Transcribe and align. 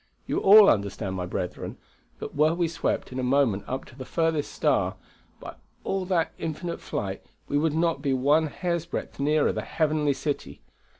You 0.25 0.39
all 0.39 0.67
understand, 0.67 1.15
my 1.15 1.27
brethren, 1.27 1.77
that 2.17 2.33
were 2.33 2.55
we 2.55 2.67
swept 2.67 3.11
in 3.11 3.19
a 3.19 3.23
moment 3.23 3.65
up 3.67 3.85
to 3.85 3.95
the 3.95 4.03
furthest 4.03 4.51
star, 4.51 4.95
by 5.39 5.53
all 5.83 6.05
that 6.05 6.31
infinite 6.39 6.81
flight 6.81 7.21
we 7.47 7.59
would 7.59 7.75
not 7.75 8.01
be 8.01 8.11
one 8.11 8.47
hair's 8.47 8.87
breadth 8.87 9.19
nearer 9.19 9.51
the 9.51 9.61
heavenly 9.61 10.13
city. 10.13 10.63